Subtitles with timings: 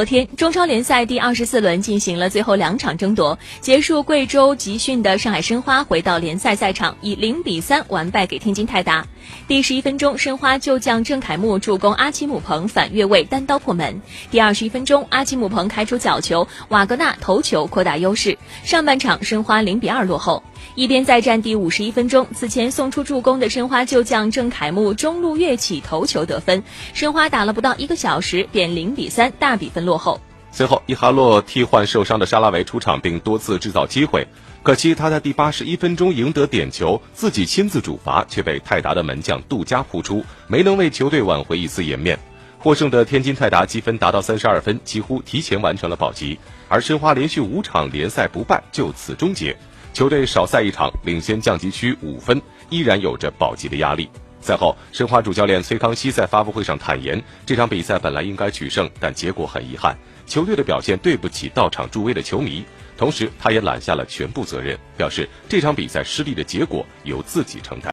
[0.00, 9.06] 昨天，中超联赛第二十四轮进行了最后两场争夺，结束贵州集训的上海申花回到联赛赛场，以零比三完败给天津泰达。
[9.46, 14.00] 第十一分钟，申花旧将郑凯木助攻阿奇姆彭反越位单刀破门。
[14.30, 18.38] 第二十一分钟，阿奇姆彭开出角球，瓦格纳头球扩大优势。
[18.64, 20.42] 上半场，申花零比二落后。
[20.74, 26.62] 一边再战第五十一分钟，此前送出助攻的申花旧将郑凯木中路跃起头球得分，
[26.94, 30.20] 申花打了不到一个小时便零比三大比分落后。
[30.52, 34.26] 随后，伊哈洛替换受伤的沙拉维出场，并多次制造机会，
[34.64, 42.18] 可惜他在第八十一分钟赢得点球，自己亲自主罚，却被泰达的门将杜加扑出，没能为球队挽回一丝颜面。
[42.58, 49.56] 获胜的天津泰达积分达到三十二分，几乎提前完成了保级，而申花连续五场联赛不败就此终结。
[49.92, 54.08] 球队少赛一场，领先降级区五分，依然有着保级的压力。
[54.40, 62.64] 赛后，申花主教练崔康熙在发布会上坦言，这场比赛本来应该取胜，但结果很遗憾，球队的表现对不起到场助威的球迷。
[62.96, 67.88] 同时，他也揽下了全部责任，表示这场比赛失利的结果由自己承担。